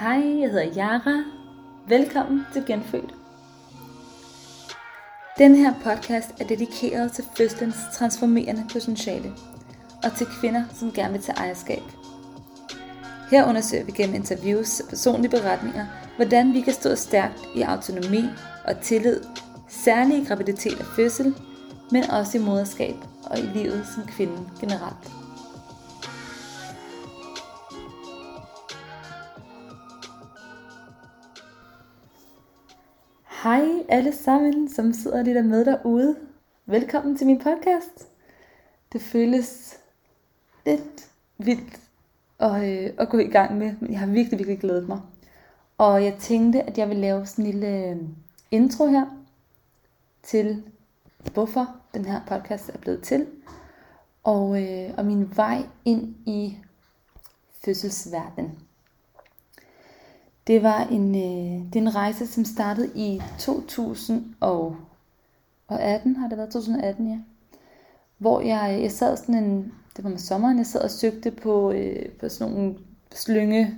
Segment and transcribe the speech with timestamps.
[0.00, 1.24] Hej, jeg hedder Yara.
[1.88, 3.14] Velkommen til Genfødt.
[5.38, 9.32] Den her podcast er dedikeret til fødslens transformerende potentiale
[10.04, 11.82] og til kvinder, som gerne vil tage ejerskab.
[13.30, 18.24] Her undersøger vi gennem interviews og personlige beretninger, hvordan vi kan stå stærkt i autonomi
[18.64, 19.20] og tillid,
[19.68, 21.34] særligt i graviditet og fødsel,
[21.90, 25.25] men også i moderskab og i livet som kvinde generelt.
[33.46, 36.16] Hej alle sammen, som sidder lidt med derude.
[36.66, 38.08] Velkommen til min podcast.
[38.92, 39.78] Det føles
[40.64, 41.80] lidt vildt
[42.38, 45.00] at, øh, at gå i gang med, men jeg har virkelig, virkelig glædet mig.
[45.78, 47.96] Og jeg tænkte, at jeg vil lave sådan en lille øh,
[48.50, 49.06] intro her
[50.22, 50.62] til,
[51.32, 53.26] hvorfor den her podcast er blevet til,
[54.24, 56.58] og, øh, og min vej ind i
[57.64, 58.65] fødselsverdenen.
[60.46, 66.50] Det var en, øh, det er en rejse, som startede i 2018, har det været
[66.50, 67.18] 2018, ja.
[68.18, 71.72] Hvor jeg, jeg sad sådan en, det var med sommeren, jeg sad og søgte på,
[71.72, 72.74] øh, på sådan nogle
[73.14, 73.74] slynge,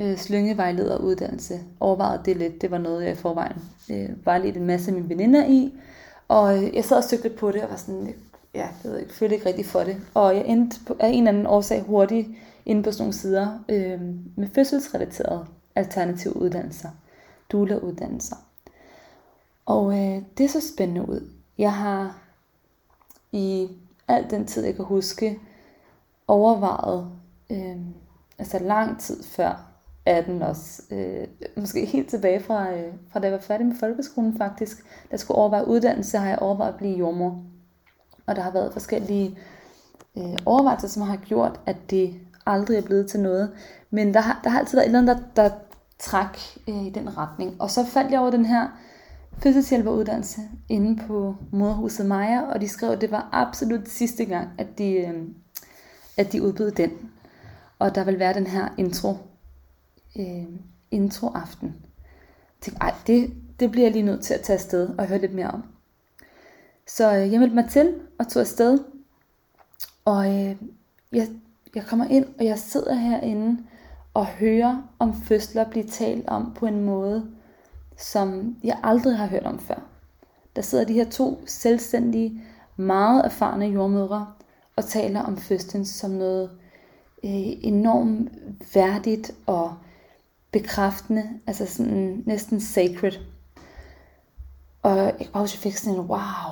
[0.00, 1.60] øh, slyngevejlederuddannelse.
[1.80, 3.56] Overvejede det lidt, det var noget, jeg i forvejen
[3.90, 4.08] øh,
[4.42, 5.72] lidt en masse af mine veninder i.
[6.28, 8.14] Og øh, jeg sad og søgte på det, og var sådan,
[8.54, 9.96] ja, jeg ved ikke, følte ikke rigtig for det.
[10.14, 12.28] Og jeg endte på, af en eller anden årsag hurtigt
[12.66, 14.00] inde på sådan nogle sider øh,
[14.36, 16.88] med fødselsrelaterede alternative uddannelser,
[17.52, 18.36] doula-uddannelser.
[19.66, 21.30] Og øh, det er så spændende ud.
[21.58, 22.18] Jeg har
[23.32, 23.68] i
[24.08, 25.38] al den tid, jeg kan huske,
[26.28, 27.10] overvejet,
[27.50, 27.76] øh,
[28.38, 29.72] altså lang tid før
[30.06, 34.38] 18 også, øh, måske helt tilbage fra, øh, fra da jeg var færdig med folkeskolen
[34.38, 37.44] faktisk, der skulle overveje uddannelse, har jeg overvejet at blive jordmor.
[38.26, 39.38] Og der har været forskellige
[40.16, 43.52] øh, overvejelser, som har gjort, at det aldrig er blevet til noget.
[43.90, 45.54] Men der har, der har altid været et eller andet, der, der
[45.98, 47.60] træk øh, i den retning.
[47.60, 48.68] Og så faldt jeg over den her
[49.38, 54.78] fødselshjælperuddannelse inde på moderhuset Maja, og de skrev, at det var absolut sidste gang, at
[54.78, 55.14] de, øh,
[56.16, 56.90] at de udbød den.
[57.78, 59.16] Og der vil være den her intro,
[60.18, 60.44] øh,
[60.90, 61.68] introaften.
[61.68, 65.20] Jeg tænkte, ej, det, det bliver jeg lige nødt til at tage afsted og høre
[65.20, 65.64] lidt mere om.
[66.86, 68.78] Så øh, jeg meldte mig til og tog afsted.
[70.04, 70.56] Og øh,
[71.12, 71.28] jeg
[71.74, 73.62] jeg kommer ind, og jeg sidder herinde
[74.14, 77.26] og hører om fødsler blive talt om på en måde,
[77.98, 79.82] som jeg aldrig har hørt om før.
[80.56, 82.42] Der sidder de her to selvstændige,
[82.76, 84.26] meget erfarne jordmødre
[84.76, 86.50] og taler om fødslen som noget
[87.24, 87.30] øh,
[87.62, 88.32] enormt
[88.74, 89.74] værdigt og
[90.52, 93.12] bekræftende, altså sådan næsten sacred.
[94.82, 96.51] Og jeg, jeg fik sådan en wow,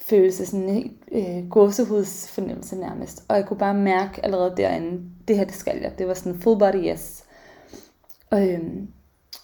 [0.00, 3.24] følelse, sådan en øh, gåsehudsfornemmelse nærmest.
[3.28, 5.98] Og jeg kunne bare mærke allerede derinde, det her det skal jeg.
[5.98, 7.24] Det var sådan full body yes.
[8.30, 8.88] Og, øhm,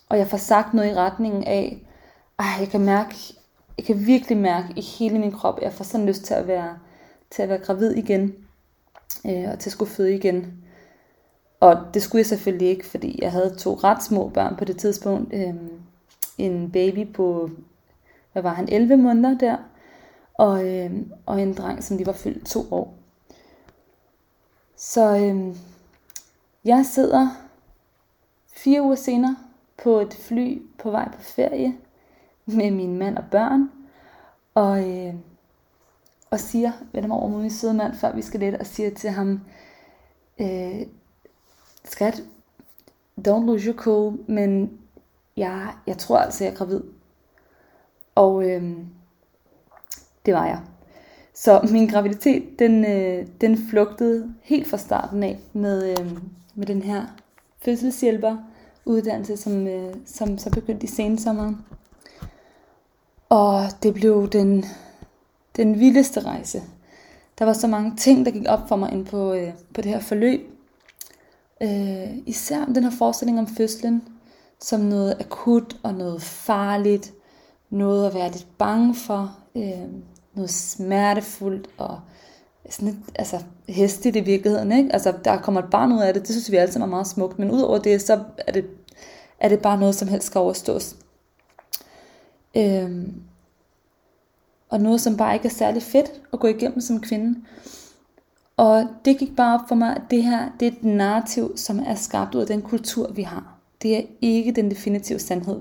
[0.09, 1.87] og jeg får sagt noget i retningen af,
[2.39, 3.15] ej, jeg kan mærke,
[3.79, 6.79] jeg kan virkelig mærke i hele min krop, jeg får sådan lyst til at være,
[7.31, 8.35] til at være gravid igen,
[9.27, 10.55] øh, og til at skulle føde igen.
[11.61, 14.79] Og det skulle jeg selvfølgelig ikke, fordi jeg havde to ret små børn på det
[14.79, 15.35] tidspunkt.
[15.35, 15.55] Øh,
[16.39, 17.51] en baby på,
[18.33, 19.57] hvad var han, 11 måneder der,
[20.39, 20.91] og, øh,
[21.27, 22.95] og en dreng, som de var fyldt to år.
[24.77, 25.57] Så øh,
[26.65, 27.29] jeg sidder
[28.57, 29.37] fire uger senere
[29.83, 31.77] på et fly på vej på ferie
[32.47, 33.71] med min mand og børn,
[34.55, 35.15] og, øh,
[36.31, 38.91] og siger, vender mig over mod min søde mand, før vi skal lidt, og siger
[38.95, 39.41] til ham,
[40.39, 40.87] øh,
[41.85, 42.23] skat,
[43.29, 44.81] don't lose your cool, men
[45.37, 46.83] jeg, jeg tror altså, jeg er gravid.
[48.15, 48.77] Og øh,
[50.27, 50.61] det var jeg.
[51.35, 56.19] Så min graviditet, den, øh, den flugtede helt fra starten af med, øh,
[56.55, 57.07] med den her
[57.59, 58.37] fødselshjælper
[58.85, 61.59] uddannelse, som, øh, som så begyndte i sensommeren.
[63.29, 64.65] Og det blev den,
[65.57, 66.63] den vildeste rejse.
[67.39, 69.91] Der var så mange ting, der gik op for mig ind på, øh, på det
[69.91, 70.41] her forløb.
[71.63, 74.03] Øh, især den her forestilling om fødslen
[74.61, 77.13] som noget akut og noget farligt.
[77.71, 79.37] Noget at være lidt bange for.
[79.55, 79.89] Øh,
[80.37, 82.01] noget smertefuldt og
[82.71, 84.93] sådan lidt, altså hestigt i virkeligheden, ikke?
[84.93, 87.07] Altså, der kommer et barn ud af det, det synes vi alle sammen er meget
[87.07, 88.65] smukt, men udover det, så er det,
[89.41, 90.97] er det bare noget, som helst skal overstås.
[92.57, 93.23] Øhm,
[94.69, 97.41] og noget, som bare ikke er særlig fedt at gå igennem som kvinde.
[98.57, 101.79] Og det gik bare op for mig, at det her, det er et narrativ, som
[101.79, 103.59] er skabt ud af den kultur, vi har.
[103.83, 105.61] Det er ikke den definitive sandhed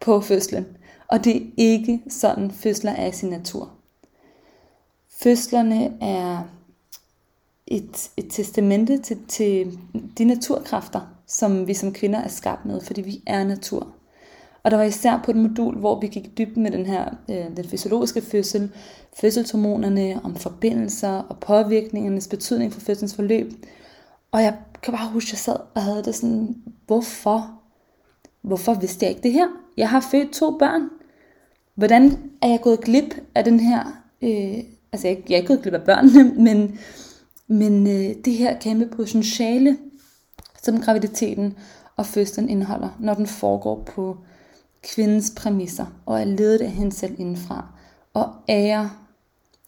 [0.00, 0.66] på fødslen.
[1.08, 3.73] Og det er ikke sådan, fødsler er i sin natur.
[5.24, 6.42] Fødslerne er
[7.66, 9.78] et, et testamente til, til
[10.18, 13.88] de naturkræfter, som vi som kvinder er skabt med, fordi vi er natur.
[14.62, 17.56] Og der var især på et modul, hvor vi gik dybt med den her, øh,
[17.56, 18.72] den fysiologiske fødsel,
[19.20, 23.52] fødselshormonerne, om forbindelser og påvirkningernes betydning for fødselens forløb.
[24.32, 26.56] Og jeg kan bare huske, at jeg sad og havde det sådan,
[26.86, 27.60] hvorfor?
[28.42, 29.48] Hvorfor vidste jeg ikke det her?
[29.76, 30.88] Jeg har født to børn.
[31.74, 35.62] Hvordan er jeg gået glip af den her, øh, altså jeg, jeg er ikke gået
[35.62, 36.78] glip af børnene, men,
[37.46, 39.78] men øh, det her kæmpe potentiale,
[40.62, 41.54] som graviditeten
[41.96, 44.18] og fødslen indeholder, når den foregår på
[44.82, 47.66] kvindens præmisser og er ledet af hende selv indenfra
[48.14, 49.08] og ærer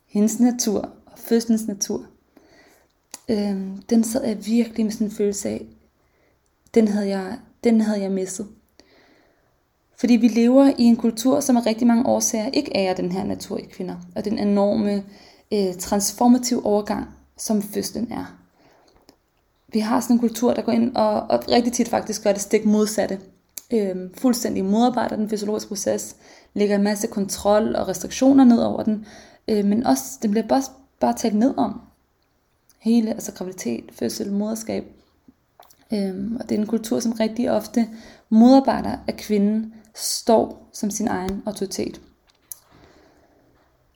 [0.06, 2.06] hendes natur og fødslens natur.
[3.28, 5.66] Øh, den sad jeg virkelig med sådan en følelse af,
[6.74, 8.46] den havde jeg, den havde jeg misset.
[9.98, 13.24] Fordi vi lever i en kultur, som af rigtig mange årsager ikke ærer den her
[13.24, 15.04] natur i kvinder, og den enorme
[15.52, 17.06] øh, transformative overgang,
[17.38, 18.38] som fødslen er.
[19.72, 22.40] Vi har sådan en kultur, der går ind og, og rigtig tit faktisk gør det
[22.40, 23.18] stik modsatte
[23.72, 26.16] Øhm, fuldstændig modarbejder den fysiologiske proces,
[26.54, 29.06] lægger en masse kontrol og restriktioner ned over den,
[29.48, 30.62] øh, men også, den bliver bare,
[31.00, 31.80] bare talt ned om.
[32.78, 34.84] Hele, altså graviditet, fødsel, moderskab.
[35.92, 37.88] Øhm, og det er en kultur, som rigtig ofte
[38.28, 42.00] modarbejder, at kvinden står som sin egen autoritet.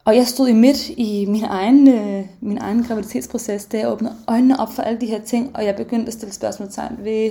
[0.04, 4.16] Og jeg stod i midt i min egen, øh, min egen graviditetsproces, da jeg åbnede
[4.28, 7.30] øjnene op for alle de her ting, og jeg begyndte at stille spørgsmålstegn ved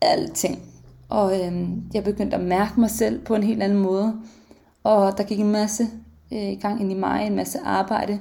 [0.00, 0.62] alting.
[1.08, 4.20] Og øh, jeg begyndte at mærke mig selv på en helt anden måde.
[4.84, 5.88] Og der gik en masse
[6.32, 8.20] øh, i gang ind i mig, en masse arbejde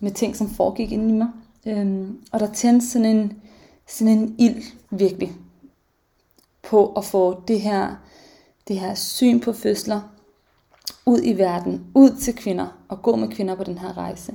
[0.00, 1.28] med ting, som foregik inde i mig.
[1.66, 3.32] Øh, og der tændte sådan en,
[3.86, 5.32] sådan en ild virkelig
[6.62, 7.96] på at få det her,
[8.68, 10.00] det her syn på fødsler
[11.06, 14.34] ud i verden, ud til kvinder og gå med kvinder på den her rejse.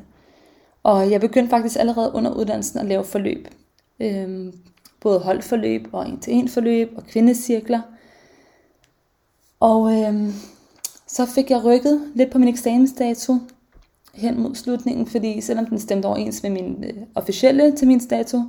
[0.83, 3.47] Og jeg begyndte faktisk allerede under uddannelsen at lave forløb.
[3.99, 4.53] Øhm,
[5.01, 7.81] både holdforløb og en-til-en forløb og kvindecirkler.
[9.59, 10.33] Og øhm,
[11.07, 13.37] så fik jeg rykket lidt på min eksamensdato
[14.13, 18.41] hen mod slutningen, fordi selvom den stemte overens med min øh, officielle terminsdato,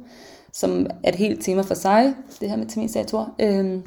[0.53, 3.83] som er et helt tema for sig, det her med terminsdatoer, øhm,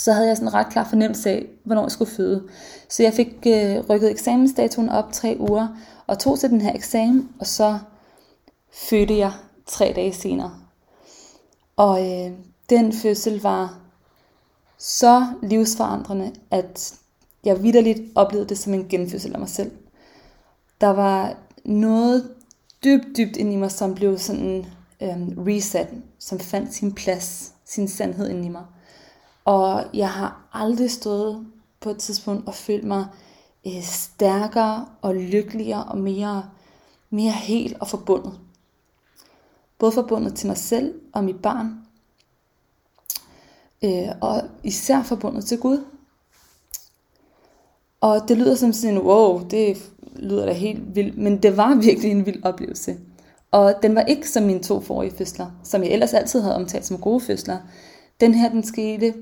[0.00, 2.48] så havde jeg sådan en ret klar fornemmelse af, hvornår jeg skulle føde.
[2.88, 5.68] Så jeg fik øh, rykket eksamensdatoen op tre uger,
[6.06, 7.78] og tog til den her eksamen, og så
[8.72, 9.32] fødte jeg
[9.66, 10.52] tre dage senere.
[11.76, 12.32] Og øh,
[12.70, 13.78] den fødsel var
[14.78, 16.94] så livsforandrende, at
[17.44, 19.70] jeg vidderligt oplevede det som en genfødsel af mig selv.
[20.80, 22.30] Der var noget
[22.84, 24.66] dybt, dybt ind i mig, som blev sådan
[25.00, 25.88] øh, reset,
[26.18, 28.64] som fandt sin plads, sin sandhed ind i mig.
[29.50, 31.46] Og jeg har aldrig stået
[31.80, 33.06] på et tidspunkt og følt mig
[33.66, 36.44] øh, stærkere og lykkeligere og mere,
[37.10, 38.32] mere helt og forbundet.
[39.78, 41.74] Både forbundet til mig selv og mit barn,
[43.84, 45.84] øh, og især forbundet til Gud.
[48.00, 52.10] Og det lyder som sådan, wow, det lyder da helt vildt, men det var virkelig
[52.10, 52.98] en vild oplevelse.
[53.50, 56.86] Og den var ikke som mine to forrige fødsler, som jeg ellers altid havde omtalt
[56.86, 57.58] som gode fødsler.
[58.20, 59.14] Den her, den skete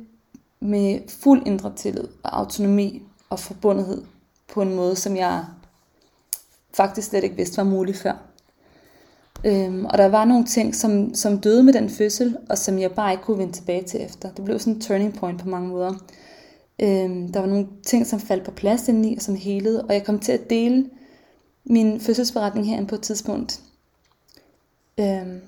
[0.60, 4.02] med fuld indre tillid og autonomi og forbundethed
[4.48, 5.44] på en måde, som jeg
[6.74, 8.28] faktisk slet ikke vidste var mulig før.
[9.44, 12.92] Øhm, og der var nogle ting, som, som døde med den fødsel, og som jeg
[12.92, 14.30] bare ikke kunne vende tilbage til efter.
[14.32, 15.94] Det blev sådan en turning point på mange måder.
[16.82, 20.04] Øhm, der var nogle ting, som faldt på plads indeni, og som helede, og jeg
[20.04, 20.90] kom til at dele
[21.64, 23.60] min fødselsberetning herinde på et tidspunkt.
[25.00, 25.40] Øhm,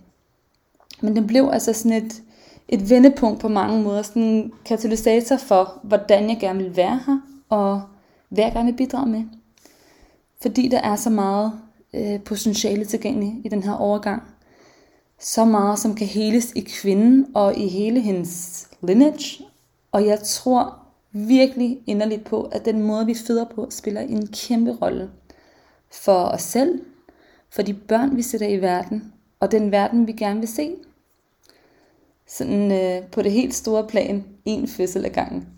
[1.00, 2.22] men den blev altså sådan et,
[2.72, 7.20] et vendepunkt på mange måder, sådan en katalysator for, hvordan jeg gerne vil være her,
[7.48, 7.82] og
[8.28, 9.24] hvad jeg gerne vil bidrage med.
[10.42, 11.52] Fordi der er så meget
[11.94, 14.22] øh, potentiale tilgængeligt i den her overgang.
[15.20, 19.44] Så meget, som kan heles i kvinden og i hele hendes lineage.
[19.92, 20.78] Og jeg tror
[21.12, 25.10] virkelig inderligt på, at den måde, vi føder på, spiller en kæmpe rolle
[25.92, 26.80] for os selv,
[27.50, 30.76] for de børn, vi sætter i verden, og den verden, vi gerne vil se.
[32.30, 35.48] Sådan øh, på det helt store plan, en fødsel ad gangen.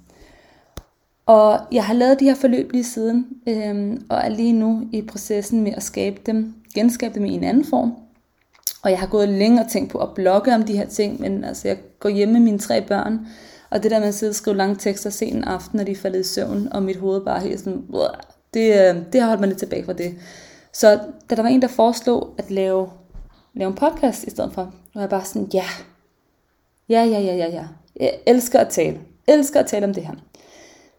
[1.27, 5.03] Og jeg har lavet de her forløb lige siden, øh, og er lige nu i
[5.03, 7.95] processen med at skabe dem, genskabe dem i en anden form.
[8.83, 11.45] Og jeg har gået længe og tænkt på at blogge om de her ting, men
[11.45, 13.27] altså jeg går hjemme med mine tre børn,
[13.71, 15.97] og det der med at sidde og skrive lange tekster sen aften, når de er
[15.97, 17.83] faldet i søvn, og mit hoved bare helt sådan,
[18.55, 20.15] det, øh, det har holdt mig lidt tilbage fra det.
[20.73, 21.01] Så
[21.31, 22.89] da der var en, der foreslog at lave,
[23.55, 25.65] lave en podcast i stedet for, var jeg bare sådan, ja,
[26.93, 27.65] ja, ja, ja, ja, ja.
[28.01, 29.01] Jeg elsker at tale.
[29.27, 30.15] Jeg elsker at tale om det her.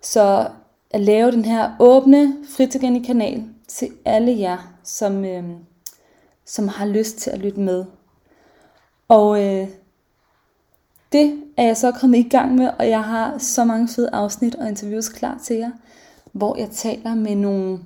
[0.02, 0.48] Så
[0.92, 5.44] at lave den her åbne, fritilgængelige kanal til alle jer, som, øh,
[6.46, 7.86] som har lyst til at lytte med.
[9.08, 9.68] Og øh,
[11.12, 14.56] det er jeg så kommet i gang med, og jeg har så mange fede afsnit
[14.56, 15.72] og interviews klar til jer,
[16.32, 17.80] hvor jeg taler med nogle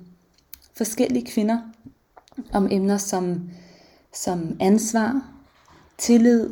[0.76, 1.58] forskellige kvinder
[2.52, 3.50] om emner som,
[4.14, 5.22] som ansvar,
[5.98, 6.50] tillid,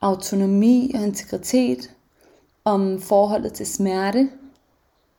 [0.00, 1.90] autonomi og integritet,
[2.64, 4.30] om forholdet til smerte,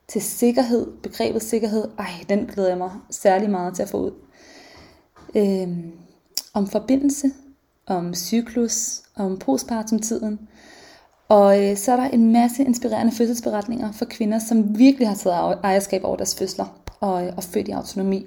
[0.08, 1.88] til sikkerhed, begrebet sikkerhed.
[1.98, 4.12] Ej, den glæder jeg mig særlig meget til at få ud.
[5.36, 5.92] Øhm,
[6.54, 7.32] om forbindelse,
[7.88, 10.40] om cyklus, om postpartum-tiden.
[11.28, 15.60] Og øh, så er der en masse inspirerende fødselsberetninger for kvinder, som virkelig har taget
[15.64, 16.66] ejerskab over deres fødsler
[17.00, 18.26] og, øh, og født i autonomi.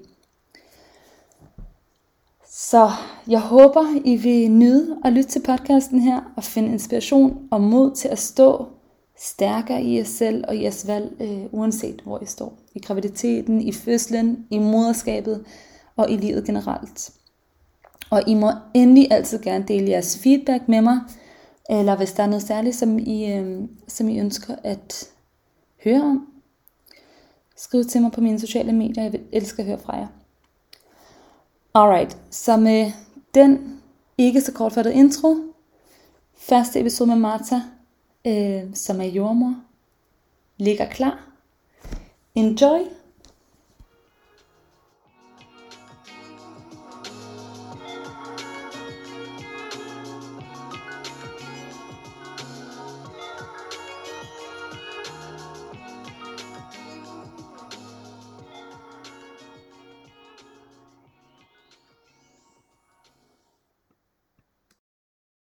[2.54, 2.90] Så
[3.28, 7.94] jeg håber, I vil nyde at lytte til podcasten her og finde inspiration og mod
[7.94, 8.66] til at stå
[9.18, 12.58] stærkere i jer selv og i jeres valg, øh, uanset hvor I står.
[12.74, 15.44] I graviditeten, i fødslen, i moderskabet
[15.96, 17.10] og i livet generelt.
[18.10, 21.00] Og I må endelig altid gerne dele jeres feedback med mig,
[21.70, 25.10] eller hvis der er noget særligt, som I, øh, som I ønsker at
[25.84, 26.26] høre om.
[27.56, 30.06] Skriv til mig på mine sociale medier, jeg vil elske at høre fra jer.
[31.74, 32.92] Alright, så med
[33.34, 33.82] den
[34.18, 35.36] ikke så kortfattede intro,
[36.36, 37.56] første episode med Martha,
[38.26, 39.54] øh, som er jordmor,
[40.56, 41.28] ligger klar.
[42.34, 42.80] Enjoy!